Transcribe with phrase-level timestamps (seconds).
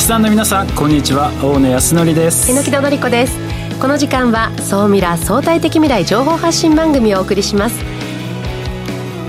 [0.00, 3.36] リスナーの皆さんこんにちは大野康則です榎木戸子です
[3.78, 7.84] この時間は総ミラ相対的未来情報発信番組をお送りします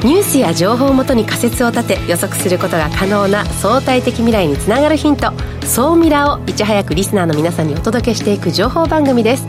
[0.06, 5.34] ニュースや情報をもとに仮説を立て予測することが可能な相対的未来につながるヒント
[5.68, 9.46] 総ミラをいち早くリスナーの皆さんにお届けしていく情報番組です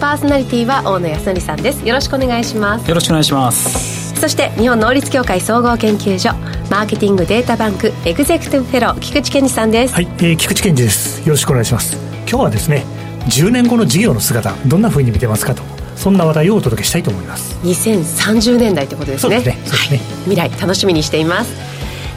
[0.00, 9.94] パーソナリティは大野康則さんですよろしくお願いしますよろしくお願いしますそして日本能率協会総合研究所マーケティングデータバンクエグゼクティブフェロー菊池健二さんです。
[9.94, 11.20] はい、えー、菊池健二です。
[11.20, 11.96] よろしくお願いします。
[12.28, 12.84] 今日はですね
[13.28, 15.62] 10年後の事業の姿どんなふうに見てますかと
[15.94, 17.56] そんな話題をお届けしたいと思います。
[17.62, 19.36] 2030年代ってことですね。
[19.36, 21.54] そうですねそうですね、はい、未来楽しみにしています。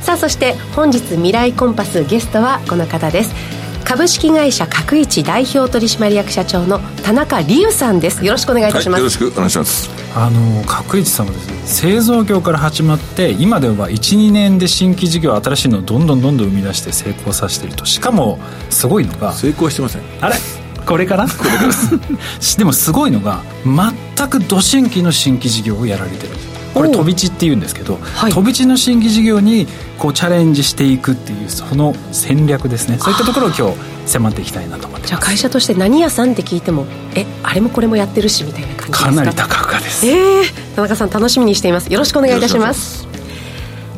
[0.01, 3.35] さあそして本日未来コンパスゲストはこの方です
[3.87, 8.25] 株式会社角一代表取締役社長の田中理由さんです。
[8.25, 9.89] よろしくお願いいたします、はい、よろしくお願いします。
[10.13, 17.85] あの角一さんはですね製造業から始まって今では12年で新規事業新しいのをどんどんどんどん生み出して成功させていると。
[17.85, 20.01] しかもすごいのが成功してません。
[20.19, 20.35] あれ？
[20.85, 21.25] これから？
[21.25, 21.71] これから
[22.57, 26.33] で もすごいのが全くど新規の新規事業をやられてる
[26.73, 32.97] これ飛び地っていうんですけど、はい、飛び地の新規事業にこうチャレンジしていくっていうその戦略ですね。
[32.99, 39.05] そういったところを今日迫っていきたいなと思ってじゃあ会社として何屋さんって聞いてもえあれもこれもやってるしみたいな感じですか？
[39.05, 40.05] かなり多角化です。
[40.05, 41.91] ええー、田中さん楽しみにしています。
[41.91, 43.07] よろしくお願いいたします。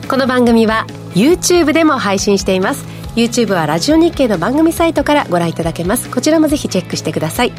[0.08, 2.86] この番組は YouTube でも配信しています。
[3.16, 6.10] YouTube はラジオ日経の番組サイトからご覧いただけます。
[6.10, 7.54] こちらもぜひチェックしてください。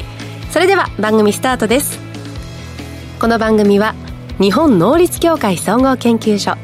[0.49, 1.99] それでは番組スタートです。
[3.19, 3.93] この番組は
[4.41, 6.57] 日本能率協会総合研究所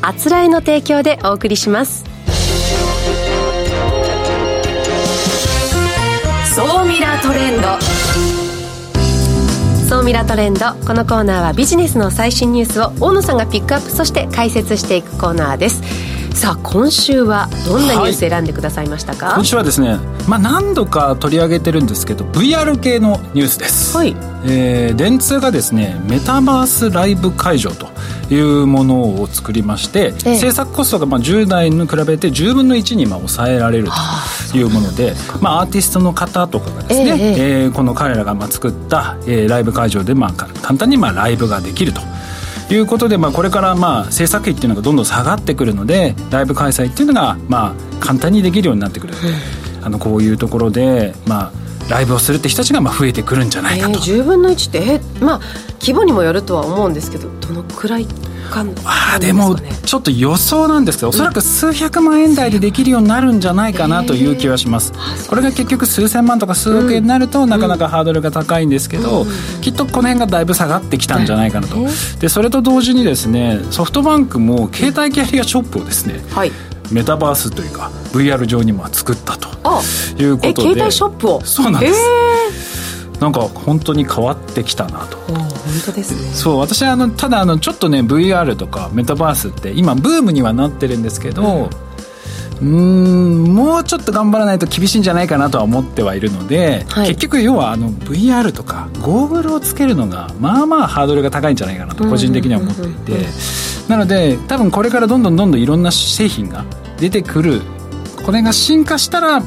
[0.00, 2.04] あつらえの提供でお送りします。
[6.52, 8.12] 総ミラートレンド。
[9.88, 15.82] 総ミラートレンドこのコーナーはビジネスの最新ニュースを大野さんがピックアップそして解説していくコーナーです
[16.34, 19.98] さあ今週はどんなニュース選んでくださいましたか、はい、今週はですね、
[20.28, 24.16] まあ、何度か取り上げてるんですけど VR 系のニュースです、はい。
[24.44, 27.86] えー、電通がですねメタバースライブ会場と
[28.32, 33.88] いうものを作りまして、ええ、制作コストがまあ10代に比べて10分の1にまあ抑えられる
[34.50, 37.62] というものでまあ、アーティストの方とかがですね、ええ。
[37.64, 42.00] えー、この彼らがまあ作った、えー、ライブ会場でまあ簡単にまあライブができると。
[42.72, 49.14] いうことで、まあ、これからまあ制作費っていうのがどんどん下がってくるのでライブ開催っていうのがまあ簡単にできるようになってくる、
[49.82, 51.52] あのこういうところでまあ
[51.88, 55.40] ライブをするって人たちがまあ増えてくるんじゃないかと、えー、10分の1ってえまあ
[55.80, 58.14] 規模にもよるとは思うんですけどどのくらいか
[58.84, 69.26] あでもちょっと予想なんですけどおそらく数百万円台でできるようになるんじゃないかなという気はします、えー、これが結局数千万とか数億円になると、なかなかハードルが高いんですけど、
[69.60, 71.76] きっとこの辺がだいぶ下がってきたんじゃないかなと、
[72.20, 76.52] でそれと同時にですねソフトバンクも携帯キャリアショップをですね、はい。
[76.90, 79.48] メタバースというか VR 上にも作ったと
[80.18, 80.60] いうことで。
[80.62, 81.40] 携帯ショップを？
[81.42, 82.81] そうなんです、えー、
[83.22, 85.16] なんか本当に変わってきたなと。
[85.18, 85.48] 本
[85.86, 86.34] 当ですね。
[86.34, 91.70] そう私あのただあのちょっとね VR とかメタバースって今ブームにはなってるんですけど、
[92.60, 103.26] うん、うんもうちょっと頑張らないと厳しいんじゃないかなとは思ってはいるので、はい、結局要はあの VR とかゴーグルをつけるのがまあまあハードルが高いんじゃないかなと個人的には思っていて、
[103.88, 106.64] なので多分これからどんどんどんどんいろんな製品が
[106.98, 107.60] 出てくる。
[108.24, 109.42] これが進化したら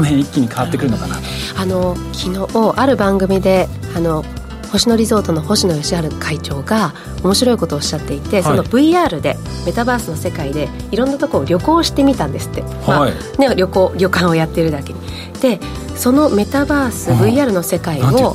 [0.00, 1.16] この辺一気に変わってくるのかな
[1.56, 4.24] あの昨日ある番組であの
[4.72, 13.06] 星野リゾートの星野義治会長が面白いことをおっしゃっていて、はい、その VR でメタバースの世界でいろんなところを旅行してみたんですって、まあ
[13.38, 15.00] ね、旅行旅館をやってるだけに。
[15.40, 15.60] で
[15.96, 18.32] そのメタバース VR の世界を、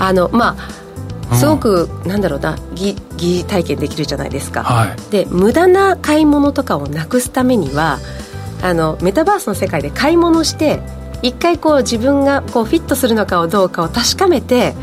[0.00, 7.98] あのまあすごく、なんだろうな疑疑体験できるじゃないですか、はい、で無駄な買い物とかをなくすためには
[8.62, 10.80] あのメタバースの世界で買い物して
[11.22, 14.74] 一回こう自分がこうフィットするのかどうかを確かめて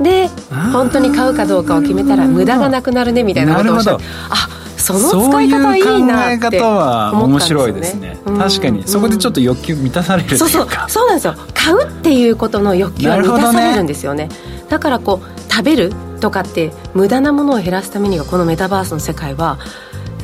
[0.00, 0.28] で
[0.72, 8.18] 本当に買うかどうかを決めたら無駄がなくなるねみたいなことをおっしゃってあその使い方いいなって面白いですね。
[8.26, 8.86] 確かに。
[8.86, 10.68] そこでちょっと欲求満たされるそうそう。
[10.88, 11.34] そうなんですよ。
[11.54, 14.28] 買うっていうことの欲求は満たされるんですよね。
[14.68, 19.58] だからこう食べるとかって無駄なものを減らすためにはこのメタバースの世界は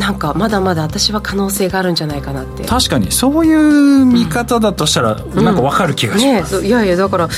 [0.01, 2.65] なんかまだまだ私は可能性があるんじゃないかなって。
[2.65, 7.29] 確かにそういう見方だとしたら、なんか分かる気がします、うんね、いやいやだから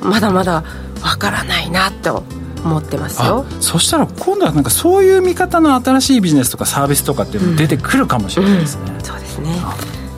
[0.00, 0.62] まだまだ
[1.02, 2.22] 分からないなと
[2.64, 3.44] 思ってますよ。
[3.60, 8.94] そしたら今度はなんかそういう見方の新しいビジネスとかサービスとかっていうの出てくるかもしれないですね、うん。
[8.94, 9.56] うん、そうですね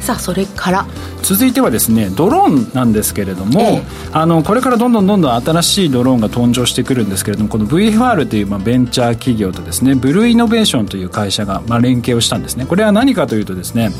[0.03, 0.87] さあそれから。
[1.23, 3.83] 続いてはですねドローンなんですけれども、ええ、
[4.13, 12.67] あのこれからどんどんどんどん新しいドローンが登場してくるんですけれどもこの VFR というまあベンチャー企業とですねブルーイノベーションという会社がまあ連携をしたんですね。
[12.67, 13.91] これは何かというとですね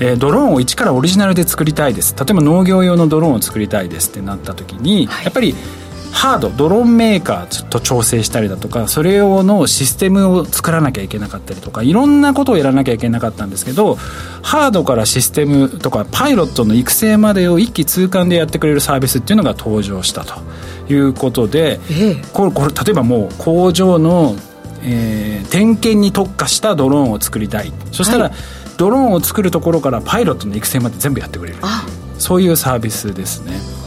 [0.00, 2.16] えー、ドローンを一からオリジナルで作りたいです。
[2.16, 5.54] 例えば農業用のドローンを作りたいですってなった時に、はい、やっぱり
[6.12, 13.96] ハードドローンメーカーと調整したりだとかそれ用のシステムを作らなきゃいけなかったりとかいろんなことをやらなきゃいけなかったんですけど
[14.42, 20.34] ハードからシステムとかパイロットの育成までを一気通貫でやってくれるサービスっていうのが登場したと
[20.92, 24.36] いうことで、ええ、これこれ例えばもう工場の、
[24.82, 27.72] えー、点検に特化したドローンを作りたい。
[27.92, 28.32] そしたら、はい、
[28.76, 31.58] ドローンを作るところからパイロットの育成まで全部やってくれる。
[32.18, 33.81] そういうサービスですね。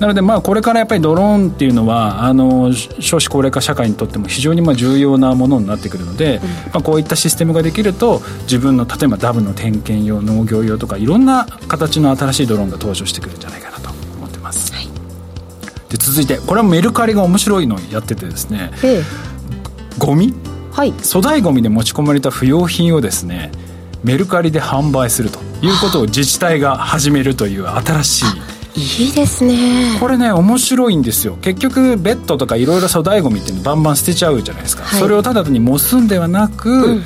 [0.00, 14.86] なのでまあこれからやっぱりドローンっていうのはあの少子高齢化社会にとっても非常にまあ重要なものになってくるので、うん、まあ、こういったシステムができると自分の例えばダムの点検用農業用とかいろんな形の新しいドローンが登場してくるんじゃないかなと思ってます、はい、
[15.88, 19.02] で続いてこれはメルカリが面白いのをやっててですね、ええ、
[19.98, 20.34] ゴミ、
[20.72, 23.50] はい、粗大ゴミで持ち込まれた不要品をですね
[24.04, 29.96] メルカリで販売するということを自治体が始めるという新しいいいですね。
[29.98, 31.38] これね面白いんですよ。
[31.40, 37.02] 結局ベッドとかいろいろ粗大ごみってバンバン捨てちゃうじゃないですか、はい、それをただにもすんではなく、うんうん、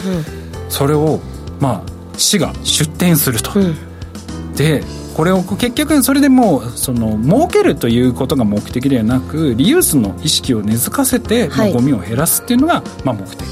[0.69, 1.20] それを
[1.61, 4.82] まあ市が出店すると、うん、で
[5.14, 13.44] これを結局それでもうその儲けるということが目的ではなくリユースの意識を根付かせて、はい、まあ、ゴミを減らすっていうのが、まあ、目的と、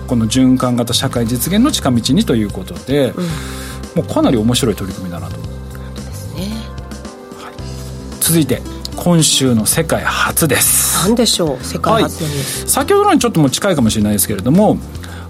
[0.00, 5.41] うん、この循環型社会実現の近道にということで、うん、もうかなり面白い取り組みだなと
[8.22, 8.62] 続いて
[8.96, 11.04] 今週の世界初です。
[11.08, 11.64] 何でしょう？
[11.64, 14.78] 世界初のニュース、はい、先ほどのにちょっとも近いかもしれないですけれども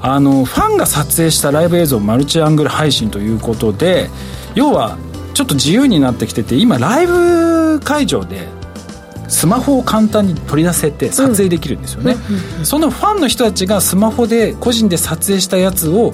[0.03, 4.11] あのファンが撮影したライブ映像マルチアングル配信ということで
[4.55, 4.99] 要は
[5.33, 8.47] ちょっと自由になってきてて今ライブ会場で
[9.27, 12.17] スマホを簡単に取り出せて撮影できるんですよね、
[12.59, 16.13] うん、そのファンの人たちがスマホで個人で撮影したやつを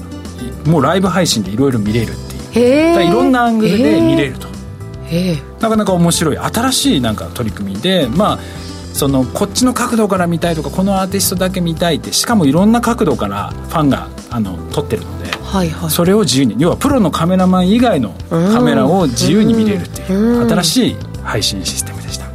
[0.65, 2.15] もうライブ配信でいろいろ見れるっ
[2.53, 3.03] ていう。
[3.03, 4.47] いろんなアングルで見れると
[5.61, 8.39] なかなか面白い新しいなんか取り組みでまあ
[8.93, 22.27] そのこっちの角度から見たいとかこのアーティストだけ見たいってしかもいろんな角度からファンがあの撮ってるので、はいはい、それを自由に要はプロのカメラマン以外のカメラを自由に見れるっていう新しい配信システムでした。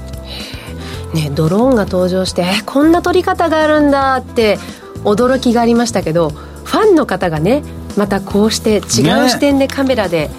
[1.14, 4.58] ね、ドローンが登場してえこんな撮り方があるんだって
[5.04, 7.62] 驚きがありましたけどファンの方がね
[7.98, 10.32] またこうして違う視点でカメラで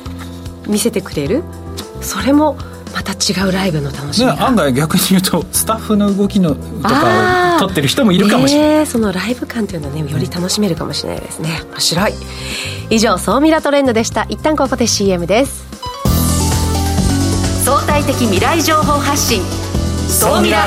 [0.67, 1.64] 見せてくれる、ね
[2.05, 2.57] それも
[2.95, 11.49] また違うライブの楽しみ、ね、案外逆に言うとスタッフの動きのとかを撮ってる人もいるかもしれない、ね、そのライブ感というのはねより楽しめるかもしれないですね。
[11.73, 12.13] 面白い。
[12.91, 14.27] 以上総ミラトレンドでした。
[14.29, 15.65] 一旦ここで CM です。
[17.65, 19.43] 相対的未来情報発信。
[20.09, 20.67] 総ミラ。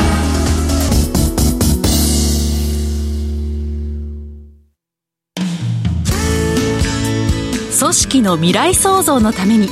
[7.79, 9.69] 組織の未来創造のために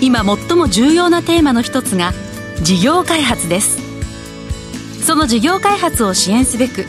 [0.00, 2.12] 今最も重要なテーマの一つが
[2.62, 3.78] 事業開発です。
[5.04, 6.86] その事業開発を支援すべく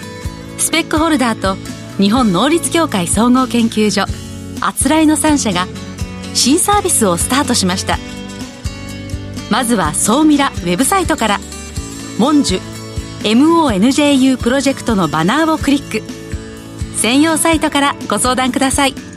[0.58, 1.56] スペックホルダーと
[1.98, 4.06] 日本能率協会総合研究所
[4.60, 5.68] あつらいの3社が
[6.34, 7.98] 新サービスをスタートしました。
[9.50, 11.40] まずは総ミラウェブサイトから
[12.18, 12.62] 「モンジュ
[13.24, 16.02] MONJU プロジェクト」のバナーをクリック。
[16.96, 19.11] 専用サイトからご相談ください。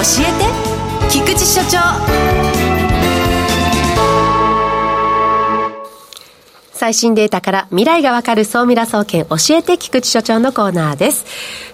[0.00, 0.04] え
[0.38, 1.10] て。
[1.10, 1.78] 菊池所長。
[6.72, 11.24] 最新データから未来がわかる総ミラ総研教えて菊池所長のコーナーです。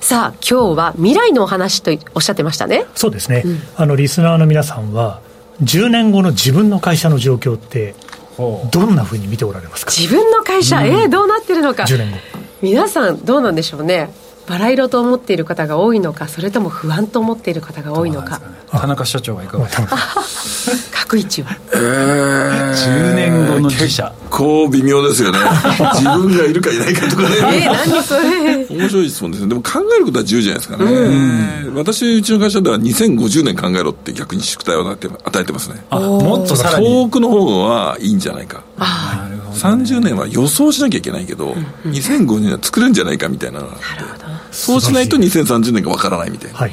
[0.00, 2.86] さあ今日は未来のお話とおっしゃってましたね。
[2.94, 5.20] そうですね、うん、あのリスナーの皆さんは
[5.62, 7.94] 10年後の自分の会社の状況って
[8.38, 9.92] どんなふうに見ておられますか？
[9.92, 11.82] 自分の会社、うん、えー、どうなってるのか。
[11.82, 12.16] 10年後。
[12.62, 14.08] 皆さんどうなんでしょうね
[14.46, 21.00] バラ色と思っている方が多いのかそれとも不安と思っている方が多いのか、ね、田中社長はいかがですか？
[21.06, 24.12] 各位置は、えー、10年後の自社。
[24.12, 25.38] 結構微妙ですよね。
[25.94, 27.28] 自分がいるかいないかとかね。
[27.40, 28.66] えー、何それ？
[28.68, 29.48] 面白い質問ですね。
[29.48, 34.98] でも考えることは自由じゃないですかね、うん、私うちの会社では2050年考えろって逆に宿題を与
[35.40, 35.84] えてますね。
[35.90, 38.62] もっと遠くの方はいいんじゃないか。
[38.78, 43.60] あ30年は予想しなきゃいけないけど、うん、2050年は作れるんじゃないかみたいな。
[43.60, 46.72] のがあってそうしないと2030年がわからないみたいな、はい、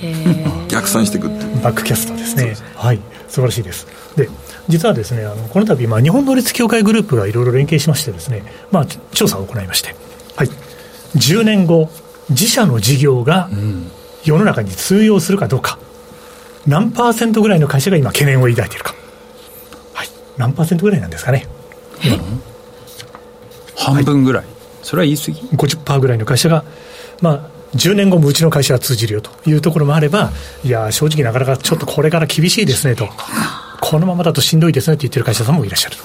[0.67, 1.61] 逆算していくっていう。
[1.61, 2.55] バックキャストですね。
[2.75, 2.99] はい。
[3.27, 3.87] 素晴らしいです。
[4.15, 4.29] で
[4.71, 9.93] 実はですねあのこの度、まあ、日本能率協会グループがいろいろ連携しましてですね、まあ、調査を行いまして、
[10.35, 10.47] はい、
[11.15, 11.89] 10年後
[12.29, 13.49] 自社の事業が
[14.23, 15.77] 世の中に通用するかどうか、
[16.65, 18.95] 何パーセントぐらいの会社が今懸念を抱いているか、
[19.93, 21.47] はい、何パーセントぐらいなんですかね、
[23.75, 24.45] 半分ぐらい、
[24.83, 25.41] それは言い過ぎ。
[25.57, 26.63] 50%ぐらいの会社が、
[27.19, 30.31] まあ、10年後もうちの会社は通じるよというところもあれば、
[30.63, 33.09] いや、正直なかなかちょっとこれから厳しいですねと、
[33.81, 36.03] このままだとしんどいですねって言ってる会社さんもいらっしゃると。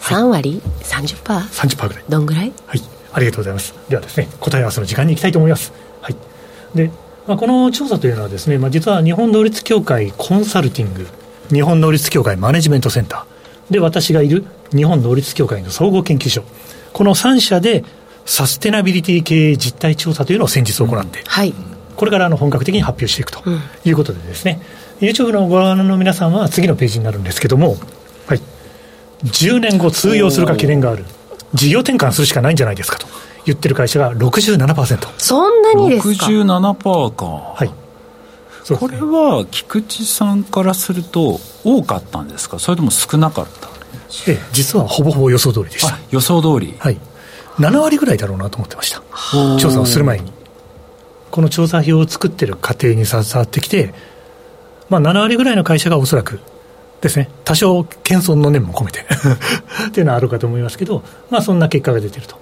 [0.00, 2.04] 3割 ?30%?30% ぐらい。
[2.08, 2.52] どんぐらい？
[2.66, 2.82] はい。
[3.12, 3.74] ありがとうございます。
[3.88, 5.72] ではですね、答え合わせの時間に行きたいと思います。
[6.00, 6.16] はい。
[6.74, 6.90] で、
[7.26, 11.06] まあ、この調査というのはですね、まあ、実は日本能率協会コンサルティング、
[11.52, 16.44] 日本能率協会マネジメントセンター、で、私がいる日本能率協会の総合研究所、
[16.92, 17.84] この3社で
[18.24, 21.54] サステナビリティ経営実態調査というのを先日行って、うん、はい、
[21.96, 23.42] これからあの本格的に発表していくと
[23.84, 24.66] いうことでですね、うん、
[25.00, 27.76] YouTube のご覧の皆さんは次のページになるんですけども、
[28.26, 28.40] はい、
[29.24, 31.04] 10年後通用するか懸念がある、
[31.54, 33.06] 事業転換するしかないんじゃないですかと
[33.46, 35.08] 言ってる会社が67%。
[35.16, 37.26] そんなにですか ?67% か。
[37.26, 37.68] はい。
[37.68, 37.74] ね、
[38.78, 42.58] これは菊池さんからすると多かったんですか？
[42.58, 43.68] それとも少なかった？
[44.30, 45.98] ええ、実はほぼほぼ予想通りでした。
[46.10, 46.98] 予想通りはい。
[47.58, 49.02] 7割ぐらいだろうなと思ってました。
[49.58, 50.30] 調査をする前に。
[51.30, 53.94] この調査票を作ってる過程に携わってきて、
[54.90, 56.40] まあ7割ぐらいの会社がおそらく
[57.00, 59.00] ですね、多少謙遜の念も込めて
[59.88, 62.36] っていうのはあるかと思いますけど、まあそんな結果が出てると。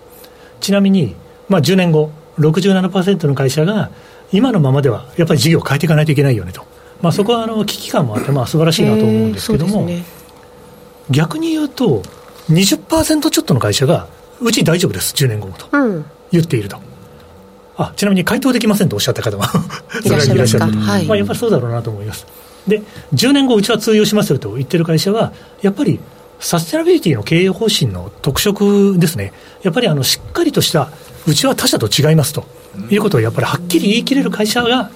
[0.61, 1.15] ちなみに、
[1.49, 3.91] まあ10年後、67%の会社が、
[4.33, 6.63] 今のままではやっぱり事業を変えていかないといけないよねと。
[7.01, 10.03] まあそこはあの危機感もあって、まあ素晴らしいなと思うんですけども、ね、
[11.11, 12.03] 逆に言うと、
[12.51, 14.09] 20%ちょっとの会社が、
[14.41, 15.69] うち大丈夫です、10年後もと、
[16.33, 16.81] 言っていると。
[17.79, 19.45] あちなみに回答できませんとおっしゃった方も
[20.05, 22.27] いらっしゃると、はい、まあ、やっぱりそうだろうなと思います。
[22.67, 22.83] で、
[23.15, 25.33] 10年後、うちは通用しますよと言ってる会社は、
[25.63, 26.01] やっぱり
[26.41, 29.33] サステナビリティの経営方針の特色ですね、
[29.63, 30.91] やっぱりあのしっかりとした、
[31.27, 32.45] うちは他社と違いますと。
[32.91, 34.91] いうことをやっぱりはっきり言い切れる会社が、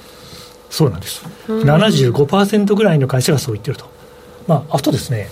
[0.71, 3.87] そうなんです、75%ぐらいの会社がそう言ってると。
[4.47, 5.31] まあ、あとですね、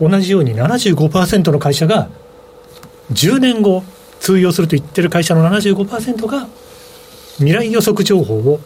[0.00, 2.08] 同じように75%の会社が
[3.12, 3.84] 10年後
[4.20, 6.46] 通用すると言ってる会社の75%が
[7.38, 8.60] 未来予測情報を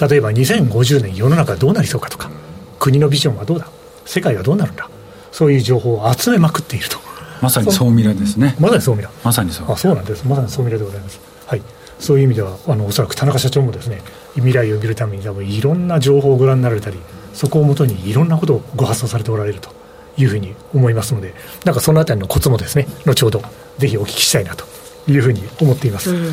[0.00, 2.30] 例えば2050年世の中どうなりそうかとか
[2.78, 3.68] 国のビジョンはどうだ
[4.04, 4.88] 世界はどうなるんだ
[5.32, 6.98] そういう情報を集めまくっていると。
[7.42, 8.56] まさに総ミラですね。
[8.58, 9.70] まさに総ミラまさにそう。
[9.70, 10.26] あそうなんです。
[10.26, 11.20] まさに総ミラでございます。
[11.46, 11.62] はい。
[11.98, 14.00] そういう意味ではあのおそらく田中社長もですね
[14.34, 16.98] 未来を見るために多分いろんな情報をご覧になられたり
[17.34, 19.68] そこをもとにいろんなことをご発想されておられると
[20.16, 23.42] いうふうに思いますので、なんかそのあたりのコツもですね、後ほど
[23.78, 24.64] ぜひお聞きしたいなと
[25.06, 26.10] いうふうに思っています。
[26.10, 26.32] うん、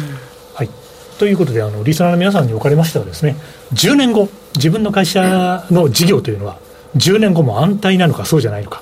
[0.53, 0.69] はい。
[1.23, 3.37] ということで、あの、リスナーの皆さんにおかれましてはですね、
[3.71, 4.27] 10年後、
[4.57, 6.57] 自分の会社の事業というのは、
[6.97, 8.81] 10年後も安泰なのかそうじゃないのか、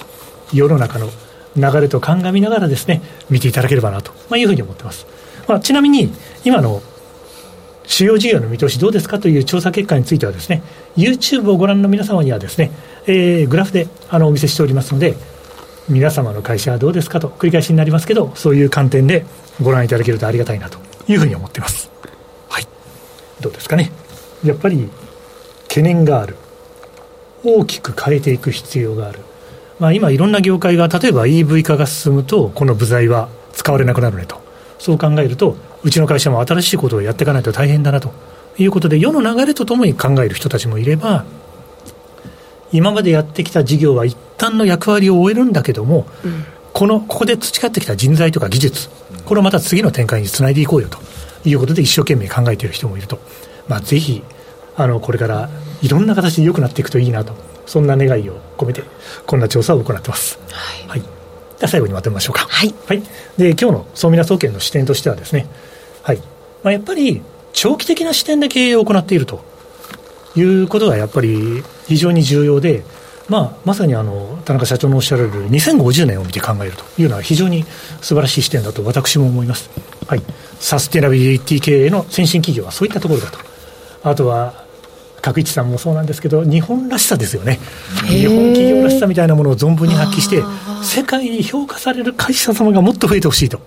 [0.52, 1.08] 世の中の
[1.56, 5.06] 流れと鑑みながらですね、見ていただければなと、ま、いうふうに思ってます。
[5.48, 6.12] まあ、ちなみに、
[6.44, 6.82] 今の
[7.86, 10.64] 主要事業の見通しどうですかという調査結果についてはですね、
[10.98, 12.72] YouTube をご覧の皆様にはですね、
[13.06, 15.14] えー、グラフであのお見せしておりますので、
[15.90, 19.28] 皆様の会社はどうですかと繰り返しになりますけど、そういう観点で
[19.62, 21.92] ご覧いただけるとありがたいなというふうに思っています。
[23.42, 23.44] はい。
[23.44, 23.92] どうですかね。
[24.44, 24.90] やっぱり
[25.68, 26.36] 懸念がある。
[27.44, 29.20] 大きく変えていく必要がある。
[29.82, 34.40] まあ、今いろんな業界が例えば EV 化が進むとこの部材は使われなくなるねと
[34.78, 38.14] そう考えるとうちの会社も新しいことをやっていかないと大変だなと
[38.60, 41.26] いうことで世の流れとともに考える人たちもいれば
[42.72, 48.90] 今までやってきた事業は一旦の役割を終えるんだけども、うん、このここで培ってきた人材とか技術、
[49.26, 51.00] これをまた次の展開につないでいこうよと
[51.46, 53.20] いうことで、一生懸命考えている人もいると、
[53.68, 54.24] まあ、ぜひ
[54.76, 55.50] あのこれから
[55.82, 57.34] いろんな形で良くなっていくといいなと、
[57.66, 58.84] そんな願いを込めて、
[59.26, 60.40] こんな調査を行ってます。
[60.52, 61.08] はい、はい、で
[61.62, 62.46] は最後にまとめましょうか。
[62.50, 63.04] はい、はい、
[63.38, 65.48] で今日の総ミラ総研の視点としてはですね、
[66.04, 66.18] はい。
[66.64, 67.22] まあ、やっぱり
[67.54, 69.44] 長期的な視点で経営を行っていると
[70.36, 72.84] いうことがやっぱり非常に重要で、
[73.30, 77.64] まあ、まさにあの田中社長のおっしゃられる2050年を見て考えるというのは非常に
[78.02, 79.70] 素晴らしい視点だと私も思います。
[80.08, 80.22] はい、
[80.60, 83.40] サステナビリティ経営の先進企業はそういったところだと。
[84.04, 84.66] あとは
[85.22, 87.60] 角一さんもそうなんですけど日本らしさですよね。
[88.08, 90.44] 日本企業らしさみたいなものを存分に発揮して
[90.84, 93.60] 世界に評価される会社様がもっと増えてほしいと。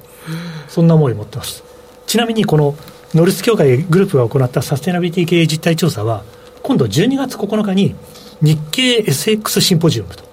[0.68, 1.62] そんな思いを持ってます。
[2.06, 2.76] ちなみにこの
[3.14, 6.24] ノルス協会グループが行ったサステナビリティ経営実態調査は
[6.64, 7.94] 今度12月9日に
[8.42, 10.24] 日経 SX シンポジウムと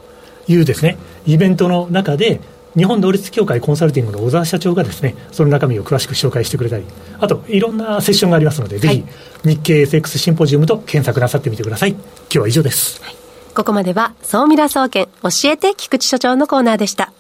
[0.48, 2.42] いうですね、イベントの中で、
[2.78, 6.86] 日本同率協会コンサルティングの小沢社長がですね、その中身を詳しく紹介してくれたり、
[7.20, 9.04] あと、いろんなセッションがありますので、ぜひ、
[9.44, 11.92] 日経 SX シンポジウムと検索なさってみてください。
[11.92, 13.02] 今日は以上です。
[13.04, 13.16] はい、
[13.54, 17.12] ここまでは、総ミラ総研、教えて菊池所長のコーナーでした。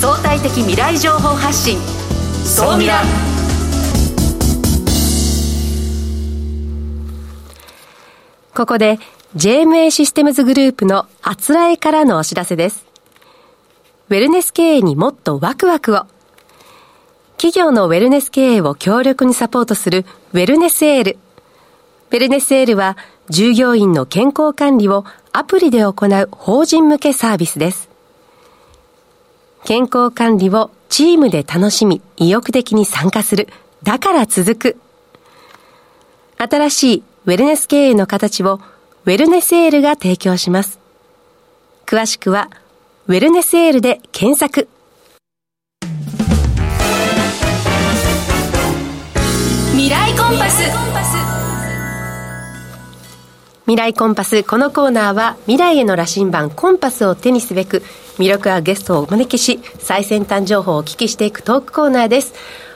[0.00, 1.78] 相対的未来情報発信、
[2.44, 3.02] 総ミラ。
[8.54, 8.98] ここで
[9.34, 12.84] JMA システムズグループのあつらえからのお知らせです。
[14.10, 16.06] ウェルネス経営にもっとワクワクを。
[17.38, 20.04] 企業のウェルネス経営を強力にサポートする
[20.34, 21.18] ウェルネスエール。
[22.10, 22.98] ウェルネスエールは
[23.30, 27.88] 従業員の健康管理をアプリで行う法人向けサービスです。
[29.64, 33.48] 健康管理をチームで楽しみ、意欲的に参加する。
[33.82, 34.76] だから続く。
[36.36, 38.58] 新しいウェルネス経営の形を
[39.04, 40.80] ウェルネスエールが提供します。
[41.86, 42.50] 詳しくは、
[43.06, 44.68] ウェルネスエールで検索。
[49.70, 50.62] 未来コンパス。
[53.66, 54.42] 未来コンパス。
[54.42, 57.84] このコーナーは未来への羅針盤コンパスを手にすべく
[58.18, 62.34] 魅力あゲストをお招きし最先端情報をお聞きしていくトークコーナーです。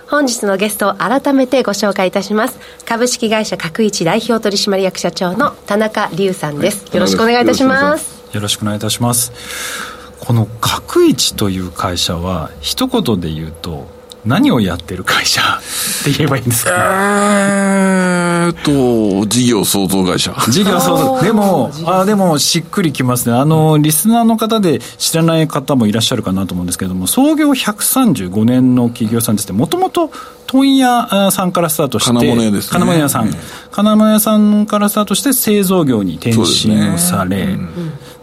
[0.08, 2.58] 本日のゲストを改めてご紹介いたします。
[2.84, 8.16] 株式会社角一代表取締役社長の田中隆さんです、よろしくお願いいたします。
[8.32, 9.32] よろしくお願いいたします。
[10.20, 13.86] この角一という会社は一言で言うと
[14.26, 15.40] 何をやってる会社？
[15.40, 20.34] って言えばいいんですか、えーと、事業創造会社。
[20.50, 21.22] 事業創造。
[21.22, 23.36] でも、あでも、しっくりきますね。
[23.36, 30.10] あの、リスナーの方で知らない方もいらっしゃるかなと思うんですけれども、創業135年の企業さんですね、もともと
[30.46, 33.30] 問屋さんからスタートして、金物屋です、ね、金物屋さん、
[33.70, 36.36] 金物屋さんからスタートして製造業に転身
[36.94, 37.52] をされ、で、ね。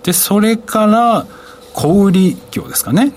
[0.06, 1.26] うん、それから、
[1.74, 3.12] 小売業ですかね、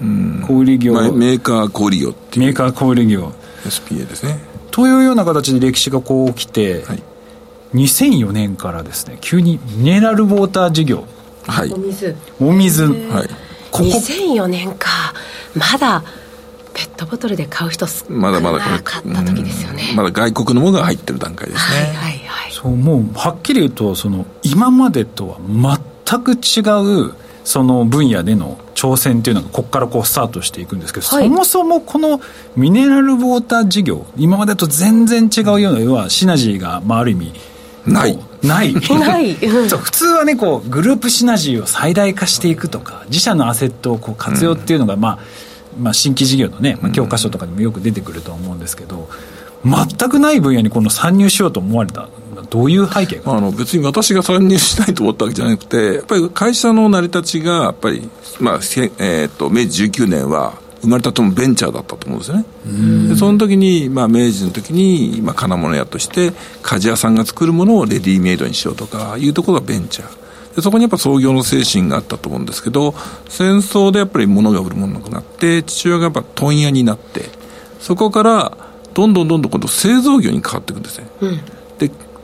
[0.46, 2.46] 小売業、まあ、メーカー小売業っていう。
[2.46, 3.32] メーカー小売業。
[3.64, 4.38] SPA ですね。
[4.70, 7.02] というような形で歴史がこう起きて、はい、
[7.75, 11.04] 2004年からですね急にミネラルウォーター事業。
[11.46, 11.72] はい。
[11.72, 12.16] お水。
[12.40, 12.84] お水。
[12.84, 13.28] はい。
[13.70, 13.84] ここ。
[13.84, 15.14] 2004年か。
[15.54, 16.04] まだ
[16.75, 18.30] ペットボトルで買う人少な
[18.82, 21.78] かった時ですよね、まだ外国のものが入ってる段階ですね。
[21.78, 22.52] はいはいはい。
[22.52, 26.61] そうもうはっきり言うとその今までとは全く違
[27.07, 27.14] う
[27.46, 32.20] その分野での挑戦っていうのがここからこうスタートしていくんですけど、はい、そもそもこの
[32.56, 37.32] ミネラルウォーター事業今までと全然違うような要はシナジーが、まあ、ある意味
[37.87, 38.18] ない。
[38.42, 38.74] ない。
[38.74, 39.37] ない。
[39.70, 45.18] そう普通はねこうグループシナジーを最大化していくとか自社のアセットをこう活用っていうのが、うん、まあ
[45.78, 49.11] まあ、新規事業のね、まあ、教科書とかにもよく出てくると思うんですけど、
[49.62, 52.09] 全くない分野にこの参入しようと思われた
[52.50, 58.09] どういう背景あの別に私が参入したいと思ったわけじゃなくて、やっぱり会社の成り立ちが、やっぱり、
[58.40, 62.44] まあえーと、明治19年は、生まれたともベンチャーだったと思うんですよね。
[63.09, 66.30] でその時に、まあ、明治の時に、まあ、金物屋として、
[66.62, 70.26] 鍛冶屋さんが作るものをレディメイドにしようとかいうところがベンチャー。
[70.56, 72.94] でそこにやっぱ創業の精神があったと思うんですけど、
[73.28, 77.30] 戦争でやっぱり物が売るものなくなって、父親がやっぱ問屋になって、
[77.80, 78.56] そこから、
[78.94, 81.09] どんどんどんどん今度製造業に変わっていくんですね。
[81.20, 81.42] うん、で、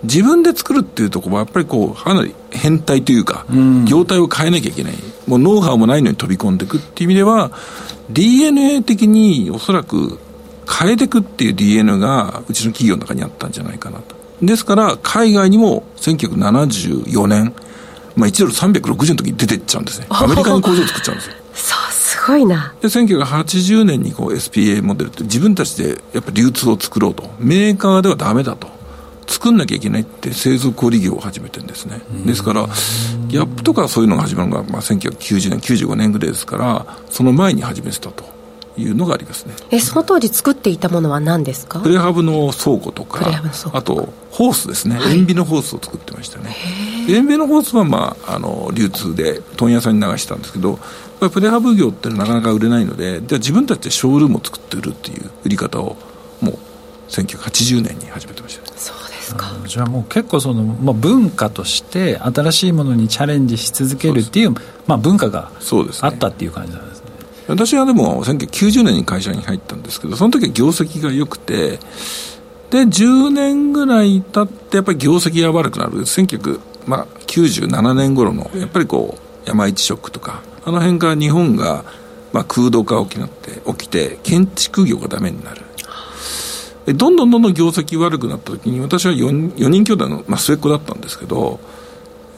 [0.05, 3.47] 自分で作るっていうところはやっぱりこう、かなり変態というか、
[3.85, 4.95] 業態を変えなきゃいけない。
[5.27, 7.53] もうノウハウもないのに飛び込んでいくっていう意味では、
[8.11, 10.19] DNA 的におそらく
[10.69, 14.17] 変えていくっていう DNA がうちの企業の中にあったんじゃないかなと。
[14.43, 17.55] ですから、海外にも1974年、
[18.17, 20.07] まあ1ドル360の時に出てっちゃうんですね。
[20.11, 21.35] アメリカに工場作っちゃうんですよ。
[21.55, 22.75] そう、すごいな。
[22.81, 27.31] で、1980年にこう SPA モデルって自分たちでやっぱり流通を作ろうと。
[27.39, 28.82] メーカーではダメだと。
[29.27, 32.01] 作んなきゃいけないって製造小売業を始めてるんですね。
[32.27, 32.69] ですから、
[33.29, 38.31] ギャップとかそういうのが始まるのが、まあ、1990年、95年ぐらいですから、その前に始めてたと。
[38.75, 39.55] いうのがありますね。
[39.71, 41.81] えその当時作っていたものは何ですか？
[41.81, 43.43] プレハブの倉庫とか
[43.75, 46.57] あとホースですね、塩ビのホースを作ってましたね。
[47.07, 50.79] 塩ビのホースは、まあ、あの流通で問屋さんに流したんですけど
[51.31, 55.97] プレハブ業ってなかなか売れないのでじゃあ自分たちでショールームを作って売るっていう売り方を
[56.41, 56.59] もう
[57.09, 58.73] 1980年に始めてました。
[58.79, 58.97] そう
[59.33, 59.69] ですか？
[59.69, 64.55] じゃあもう結構その、まあ、文化として新しいものにチャレンジし続けるっていう
[64.87, 65.51] まあ、文化が
[66.01, 67.07] あったっていう感じなんですね。
[67.49, 71.79] 私はでも1990年に会社に入ったんですけどその時は業績が良くて
[72.71, 76.01] で10年ぐらい経ってやっぱり業績が悪くなる。
[76.01, 81.85] 1997年頃のやっぱりこう山一ショックとかあの辺から日本が
[82.33, 85.63] まあ空洞化起きなって起きて建築業がダメになる
[86.95, 91.61] どんどんどんどん業績悪くなった時に私は 4, 4人兄弟の、まあ、末っ子だったんですけど、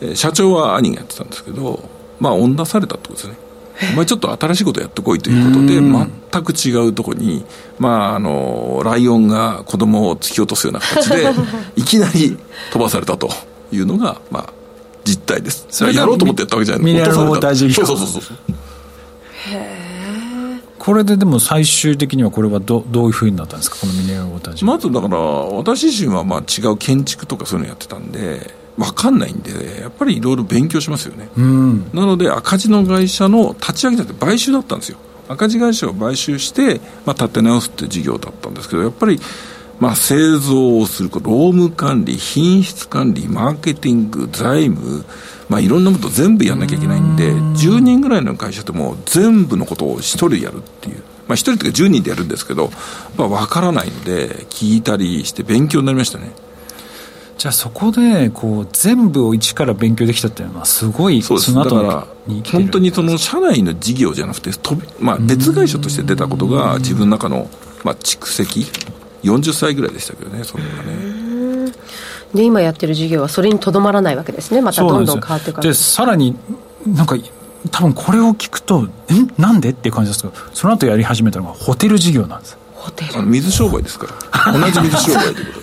[0.01, 1.89] えー、社長は兄がやってたんですけど
[2.21, 3.45] まあ女されたってことですね。
[3.93, 7.45] お前ちょっと新しいことやってこいということで全く違うところに
[7.81, 11.27] まああのライオンが子供を突き落とすような形で
[11.75, 12.39] いきなり
[12.73, 13.29] 飛ばされたと
[13.73, 14.53] いうのがまあ
[15.05, 15.67] 実態です。
[15.71, 16.85] それやろうと思ってやったわけじゃない。
[16.85, 18.37] ミネラルウォーター事業そうそうそうそう。
[19.53, 19.84] へえ
[20.85, 23.79] これででも最終的にはこれはどどういうふうになったんですか？
[23.81, 34.99] このミネラルウォーターまずだから私自身はまあ違う建築とかそういうのやってたんで分かんないんでやっぱりいろいろ勉強しますよね、うん、なので赤字の会社の立ち上げたって買収だったんですよ。
[35.27, 39.19] 赤字会社を買収して、まあ、立て直すって事業だったんですけどやっぱり
[39.81, 45.05] まあ、製造をする労務管理、品質管理、マーケティング、財務、
[45.49, 51.03] まあ、いろんなこと全部やんなきゃいけないんで、10人ぐらいの会社でも全部のことを1人やるっていう。
[51.27, 52.71] まあ、1人というか10人でやるんですけど、
[53.17, 56.33] まあ、分からないので、聞いたりして勉強になりましたね。
[57.37, 62.07] じゃあそこでこう全部を一から勉強できたっていうのはすごいそうですだから
[62.51, 64.51] 本当にその社内の事業じゃなくて
[65.01, 67.51] まあ、別会社として出たことが自分の中の、
[67.83, 68.67] まあ、蓄積
[69.25, 71.73] 40歳ぐらいでしたけどねそれがね。
[72.35, 74.61] で今やってる事業はそれにとどまらないわけですね。
[74.61, 76.37] またどんどん変わっていくでさらに
[76.87, 77.17] なんか
[77.71, 82.59] 多分これを聞くとえなんでっていう感じですけどその後やり始めたのがホテル事業なんです。
[82.75, 83.23] ホテル。
[83.23, 84.09] 水商売ですか
[84.45, 84.53] ら。
[84.53, 85.61] 同じ水商売というこ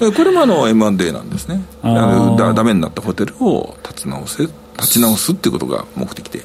[0.00, 0.12] とで。
[0.16, 1.62] これもあの M&A なんですね。
[1.82, 4.42] だダメになったホテルを立ち直せ
[4.76, 6.44] 立ち直すっていうことが目的で。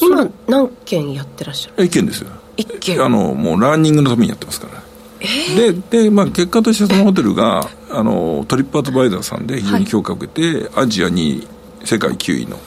[0.00, 1.84] 今何件やってらっしゃる？
[1.86, 2.28] 一件ですよ。
[2.56, 3.02] 一件。
[3.02, 4.74] あのもうランニングのためにやってますから。
[4.74, 4.87] えー、
[5.20, 5.72] で
[6.04, 11.46] で、まあ、結果としてそのホテルがあのトリップアドバイザーさんで非常に評価を受けて、はい、アジアに
[11.84, 12.58] 世界9位の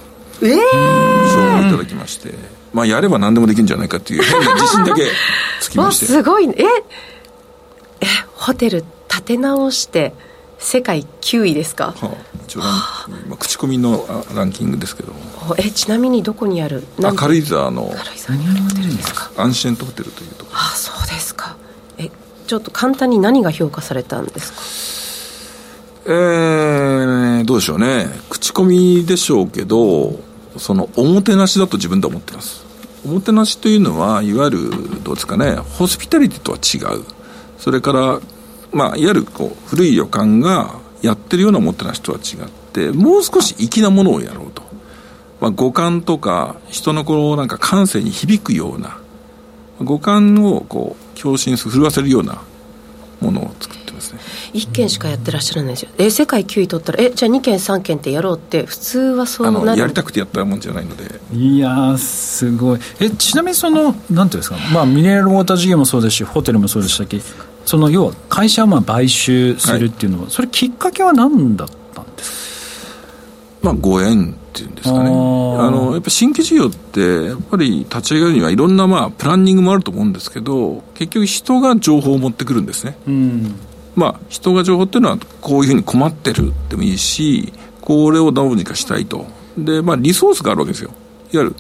[0.42, 2.34] 賞をいただきまして、
[2.74, 5.04] まあ、やれば何でもできるんじゃないかっていう変な自信だけ
[5.62, 6.06] つきまして。
[6.08, 6.56] すごいね。
[6.58, 10.14] ええホテル立て直して
[10.58, 12.10] 世界9位ですか、はあ、
[12.46, 12.66] 一応ま
[13.34, 15.14] あ、口コミのランキングですけど
[15.58, 16.84] えちなみにどこにある？
[17.04, 17.94] あ軽井沢の。
[17.96, 19.32] 軽井沢にあるホテルですか？
[19.38, 21.51] アンシェントホテルというところあそうですか
[22.52, 24.52] えちょっと簡単に何が評価されたんです
[26.04, 26.12] か？
[26.12, 28.08] えー、どうでしょうね。
[28.30, 30.20] 口コミでしょうけど
[30.58, 32.66] そのおもてなしだと自分で思ってます。
[33.06, 34.70] おもてなしというのはいわゆる
[35.02, 37.06] どうですかねホスピタリティとは違う。
[37.58, 38.20] それから
[38.74, 44.64] まあいわゆるこう古い旅館がやってるようなおもてなしとは違ってもう少し粋なものをやろうと、
[45.40, 49.00] まあ、五感とか人のこうなんか感性に響くような
[49.84, 52.42] 五感をこう共振する震わせるような
[53.20, 54.20] ものを作ってますね。
[54.54, 55.90] 1件しかやってらっしゃらないですよ。
[55.98, 59.80] え世界9位取ったらえじゃあ2件3件ってやろうって普通はそうなる？
[59.80, 61.20] やりたくてやったもんじゃないので。
[61.34, 62.80] いやすごい。
[63.00, 67.22] えちなみにそのなんていうんですか、まあ、ミネラルウォーター事業もそうですしホテルもそうでしたっけ？
[67.66, 72.88] その要は会社をまあ買収するっていうのは、はい、それきっかけは何だったんです
[73.62, 75.10] まあ、ご縁っていうんですかね。
[75.10, 75.10] あ
[75.72, 83.56] のやっぱ新規事業ってやっぱり立ち上げるにはいろんなまあプランニングもあると思うんですけど結局人が情報を持ってくるんですね、うん、
[83.96, 89.26] まあ人が情報っていうのはこういうふうに困ってるでもいいしこれをどうにかしたいと。
[89.58, 90.92] でまあリソースがあるわけですよ。
[91.34, 91.56] いわゆる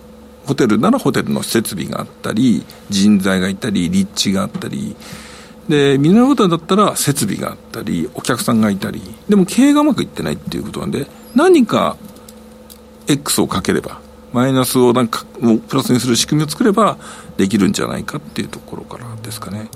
[0.45, 4.95] ホテルならホテルの設備があったり人材がいたり立地があったり。
[5.69, 9.01] でミネラルウォーターだったら設備があったりお客さんがいたり。
[9.29, 11.97] でも経営がうまくいってないっていうことなんで何か
[13.07, 13.99] X をかければ
[14.33, 16.97] マイナスをなんかもうプラスにする仕組みを作れば
[17.37, 19.69] できるんじゃないかっていうところからですかね。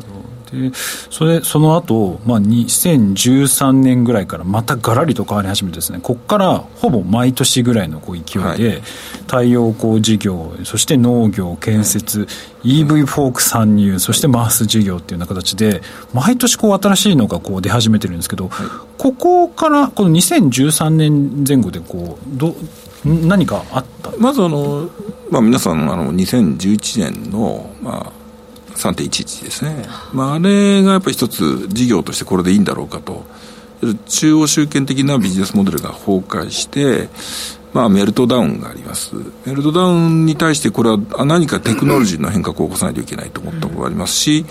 [0.45, 0.71] で
[1.09, 8.81] それその後、まあ2013年ぐらいからまたがらりと変わり始めてですねここからほぼ毎年ぐらいのこう勢いで、はい、
[9.21, 12.25] 太陽光事業そして農業建設、は
[12.63, 15.81] い、EV フォーク参入そしてマース事業っていうような形で
[16.13, 22.55] 毎年こう新しいのがこう出始めてるんですけど、はい、ここからこの2013年前後でこうど
[23.03, 24.11] 何かあった？
[24.17, 24.89] まずあの、
[25.29, 28.24] まあ、皆さんあの2011年の、まあ
[28.75, 33.25] 3.11ですね、まあ、あれがやっぱり一つ事業としてこれでいいんだろうかと。
[34.07, 37.09] 中央集権的なビジネスモデルが崩壊して、
[37.73, 39.15] まあ、メルトダウンがあります。
[39.45, 44.45] メルトダウンに対してこれは何かテクノロジーの変革を起こさないといけないと思ったことがありますし、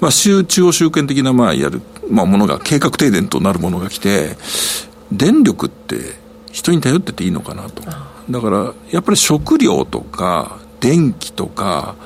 [0.00, 4.36] まあ、中央集権的な、まあ、やる、まあ、ものが計画停電となるものが来て
[5.10, 5.96] 電力って
[6.52, 7.82] 人に頼ってていいのかなと。
[8.30, 11.96] だからやっぱり食料とか電気とか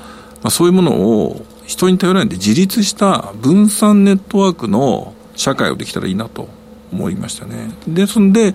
[0.43, 6.49] まあ、そういうものを人に頼らないで自立した分散ネットワークの社会をできたらいいなと
[6.93, 7.71] 思いましたね。
[7.89, 8.55] ですんで、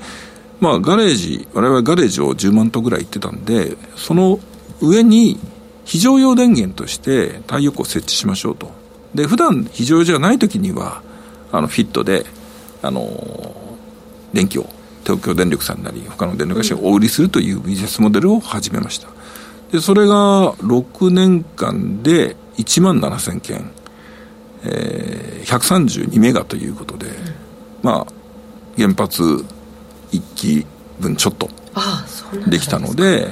[0.60, 4.40] まあ、ガレージ、我々ガレージを10万棟ぐらい行ってたんで、その
[4.82, 5.40] 上に
[5.86, 8.72] 非常用電源として太陽光を設置しましょうと。
[9.14, 11.02] で、普段非常用じゃない時には、
[11.52, 12.26] あの、フィットで、
[12.82, 13.56] あの、
[14.34, 14.68] 電気を
[15.04, 19.10] 東京電力さんなり他の電力会社がお売りするというビジネスモデルを始めました。
[19.72, 23.72] でそれが6年間で1万7000件、
[24.64, 27.14] えー、132メガということで、うん、
[27.82, 28.14] まあ
[28.78, 29.24] 原発
[30.12, 30.66] 1基
[31.00, 31.50] 分ちょっと
[32.48, 33.28] できたので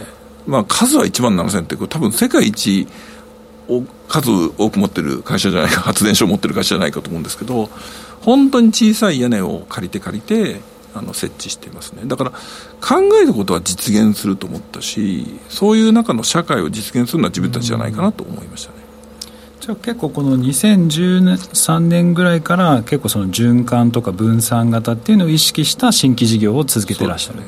[0.49, 2.87] まあ、数は1万7000って多分世界一
[4.07, 7.69] 数多く持ってる会社じゃないか発電所を持ってる会社じゃないかと思うんですけど
[8.21, 10.59] 本当に小さい屋根を借りて借りて
[10.95, 12.03] あの設置していますね。
[12.05, 12.37] だから考
[13.21, 18.77] えることは実現すると思ったしそういう中の社会を実現するのは自分たちじゃないかなと思いましたね、
[19.59, 27.39] じゃあ結構この2013年ぐらいから結構その循環とか分散型っていうのを意識した新規事業を続けてらっしゃる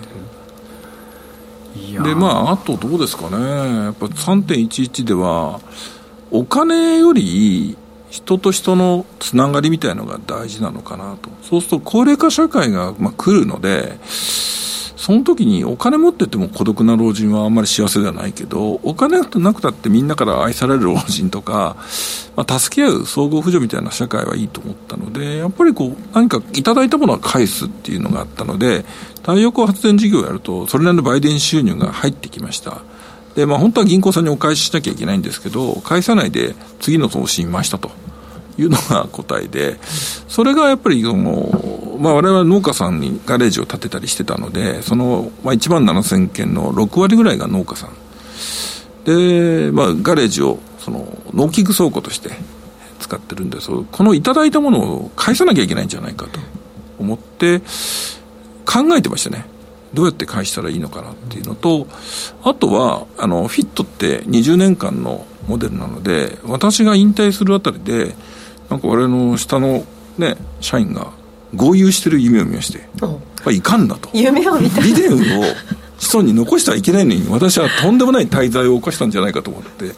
[2.04, 3.38] でまああとどうですかね。
[3.86, 5.60] やっぱ3.11では
[6.32, 7.78] お金より
[8.12, 11.30] 人と人のつながりみたいのが大事なのかなと。
[11.42, 13.98] そうすると高齢化社会が、まあ、来るので、
[14.98, 21.78] その時にお金持ってても孤独な老人はあんまり幸せではないけど、お金なくたってみんなから愛される老人とか、
[22.36, 28.86] まあ、助け合う総合扶助みたいな社会はいいと思ったので、やっぱりこう、何かいただいたものは返すっていうのがあったので、
[29.22, 32.82] 太陽光発電事業をやると、それなりの売電収入が入ってきました。
[33.36, 37.92] で、まあ本当は銀行さんにお返ししなきゃいけないんですけど、返さないで次の投資に回したと。
[38.58, 39.80] いうのが答えで、
[40.28, 47.94] それがやっぱりその、まあ、我々農家さんにガレージを建てたりしてたので、その、まあ、1万7000件の6割ぐらいが農家さん。
[49.06, 52.30] で、まあ、ガレージをその農機具倉庫として
[53.00, 56.40] 使ってるんで、そこのいただいたものを返さなきゃいけないんじゃないかと
[57.00, 57.60] 思って
[58.66, 59.46] 考えてましたね。
[59.94, 61.88] どうやって返したらいいのかなっていうのと、
[62.44, 68.16] あとは、あの、フィットって20年間のモデルなので、私が引退するあたりで、
[68.70, 69.84] なんか我の下の
[70.18, 71.12] ね、社員が
[71.56, 72.88] 合流してる夢を見まして、
[73.52, 74.10] いかんだと。
[74.14, 74.82] 夢を見た。
[74.82, 75.18] ビデオを
[76.00, 79.92] 子孫に残してはいけないのに、私はとんでもない滞在を起こしたんじゃないかと思って、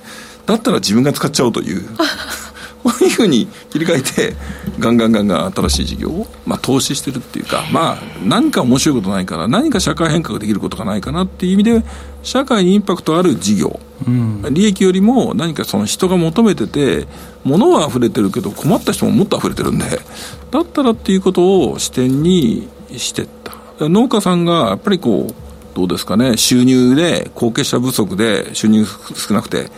[0.46, 1.82] だったら自分が使っちゃおうという。
[2.84, 4.36] こういうふうに切り替えて、
[4.78, 11.84] ガンガンガンガン新しい事業を、まあ、投資してるっていうか、まあ、何か面白いことないから、何か社会変革できることがないかなっていう意味で、
[12.24, 17.08] 社会にインパクトある事業、うん、利益よりも何かその人が求めてて、
[17.44, 19.86] 物は溢れてるけど、困った人ももっと溢れてるんで、
[20.52, 22.68] だったらっていうことを視点に
[22.98, 23.54] してった。
[23.80, 25.34] 農家さんがやっぱりこう、
[25.76, 29.72] どうですかね、収入で、後継者不足で収入少なくて、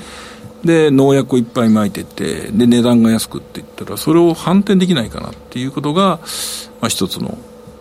[0.65, 6.19] で、農薬をいっぱい撒いてって、で、値段が安くって言ったら、それを反転できないかなっていうことが、
[6.81, 7.37] まあ、一つの、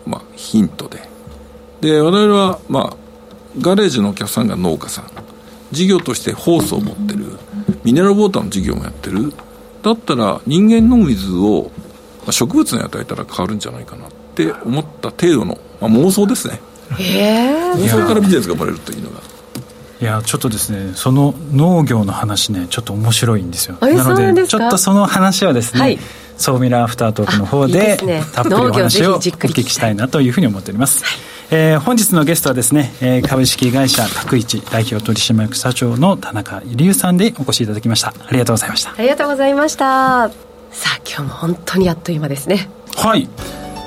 [0.07, 1.09] まあ、ヒントで。
[1.81, 2.97] で、我々は、まあ、
[3.59, 5.07] ガレージのお客さんが農家さん。
[5.73, 7.25] 事業としてホースを持ってる。
[7.85, 9.33] ミネラルウォーターの事業もやってる。
[9.83, 11.70] だったら、人間の水を、
[12.20, 16.61] まあ、植物に与えたら変わるんじゃないかなって思った程度の、まあ、妄想ですね。
[16.90, 19.34] 妄想からビジネスが生まれるというのが。
[20.00, 23.78] いやちょっとですねその農業の話ねちょっと面白いんですよ。
[23.80, 25.98] なのでちょっとその話はですね、はい、
[26.37, 27.96] ソーミラーアフタートークの方で
[28.33, 31.18] たっぷりお話をお聞きしたいなというふうに思っております、はい、
[31.52, 38.09] えー、本日のゲストはですね、えー、株式会社角一代表取締役社長の田中入さんでお越しいただきました。
[38.09, 38.94] ありがとうございました。
[38.96, 40.28] ありがとうございました。
[40.72, 42.68] さあ今日も本当にあっという間ですね。
[42.96, 43.28] はい。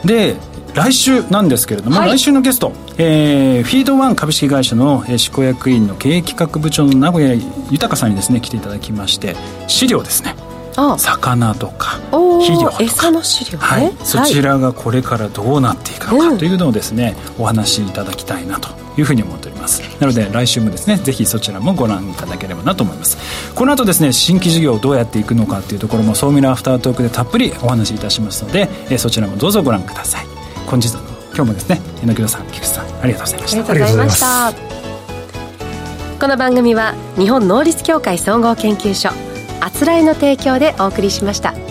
[0.05, 0.35] で
[0.73, 7.34] 来週なんですけれども、はい、来週のゲスト、えー、フィードワン株式会社の執行役員の経営企画部長の名古屋
[7.71, 9.36] 豊さんにですね来ていただきまして
[9.67, 10.36] 資料ですね。
[10.99, 12.84] 魚とか肥料とか。
[12.84, 19.82] 餌の飼料、ね、はい、そちらがこれからどうなっていくのかというのをですね、うん、お話しいただきたいなというふうに思っております。
[19.99, 23.17] なので来週もですねぜひそちらもご覧いただければなと思います。
[23.56, 30.37] この後ですね新規事業をどうやっていくのかっていうところもソーミラーアフタートークでたっぷりお話しいたしますので、えそちらもどうぞご覧ください
[30.67, 30.89] 本日
[31.34, 34.53] 今日もですね榎田さん菊池さんありがとうございましたありがとうございました
[36.19, 39.10] この番組は日本能率協会総合研究所
[39.62, 41.66] あつらいの提供でお送りしました。